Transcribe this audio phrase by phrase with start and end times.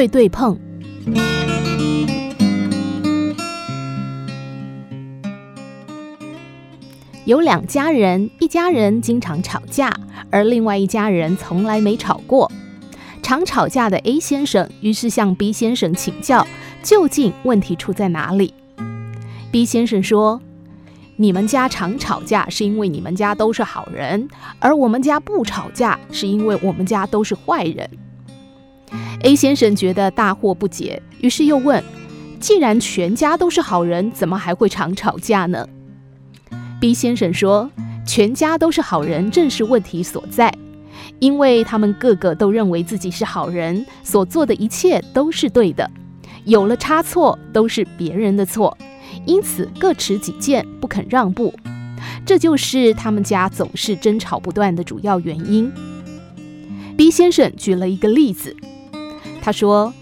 [0.00, 0.58] 对对碰。
[7.26, 9.94] 有两家人，一家人经常吵架，
[10.30, 12.50] 而另外一家人从来没吵过。
[13.20, 16.46] 常吵架的 A 先生于是向 B 先生请教，
[16.82, 18.54] 究竟问题出在哪里
[19.52, 20.40] ？B 先生说
[21.16, 24.26] ：“你们家常吵架是因为你们家都是好人，
[24.60, 27.86] 而我们家不吵架是因为我们家都是坏人。
[29.22, 31.82] ”A 先生觉得大惑不解，于是又问
[32.40, 35.68] ：“既然全家都是好人，怎么还会常吵架呢？”
[36.80, 37.70] B 先生说
[38.06, 40.52] ：“全家都是好人，正是问题所在。
[41.18, 45.88] 因为他们个个都认为自己是好人，所做的一切都是对的。
[46.44, 48.76] 有了差错，都是别人的错，
[49.26, 51.54] 因此各持己见，不肯让步。
[52.24, 55.70] 这就是他们家总是争吵不断的主要原因。
[56.96, 58.56] ”B 先生举了一个例子，
[59.42, 59.92] 他说：“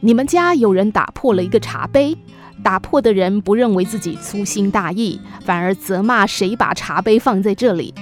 [0.00, 2.16] 你们家有人打破了一个茶杯。”
[2.64, 7.94] 打破的人不认为自己粗心大意，反而责骂谁把茶杯放在这里。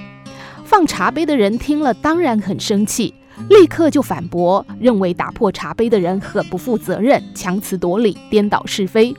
[0.63, 3.13] 放茶杯的人听了当然很生气，
[3.49, 9.13] 立刻就反驳，认为打破茶杯的人很不负责任，强词夺理，颠倒是非。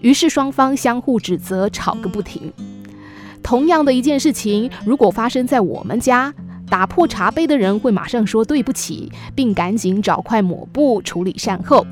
[0.00, 2.50] 于是双方相互指责，吵个不停。
[3.42, 6.32] 同样的一件事情，如果发生在我们家，
[6.68, 11.86] 打破茶杯的人会马上说对不起，并赶紧找块抹布处理善后。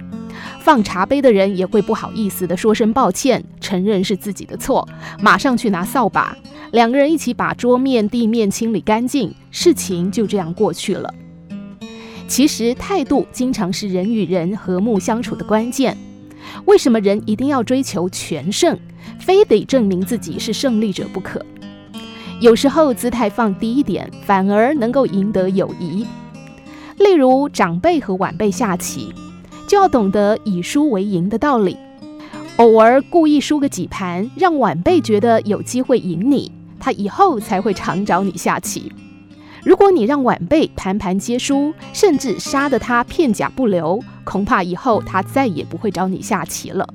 [0.61, 4.87] 放茶杯的人也会不好意思地说声抱歉，承认是自己的错，
[5.21, 6.37] 马上去拿扫把，
[6.73, 11.13] 两个人一起把桌面、地面清理干净，事情就这样过去了。
[12.29, 15.97] 其实态度经常是人与人和睦相处的关键。
[16.67, 18.79] 为什么人一定要追求全胜，
[19.19, 21.45] 非得证明自己是胜利者不可？
[22.41, 26.07] 有时候姿态放低一点，反而能够赢得友谊。
[26.99, 29.13] 例如长辈和晚辈下棋。
[29.69, 31.77] 就要懂得以输为赢的道理，
[32.59, 38.93] 偶尔故意输个几盘，让晚辈觉得有机会赢你，他以后才会常找你下棋。
[39.65, 46.89] 如果你让晚辈盘盘皆输，甚至杀得他片甲不留，恐怕以后他再也不会找你下棋了。